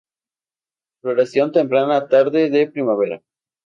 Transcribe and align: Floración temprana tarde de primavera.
Floración 1.03 1.51
temprana 1.51 2.07
tarde 2.07 2.49
de 2.49 2.65
primavera. 2.65 3.21